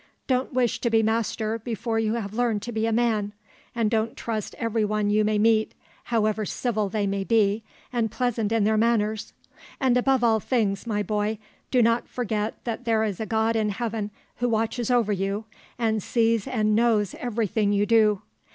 [0.25, 3.33] "Don't wish to be master before you have learned to be man,
[3.75, 7.61] and don't trust every one you may meet, however civil they may be
[7.93, 9.31] and pleasant in their manners;
[9.79, 11.37] and above all things, my boy,
[11.69, 15.45] do not forget that there is a God in heaven who watches over you,
[15.77, 18.23] and sees and knows every thing you do.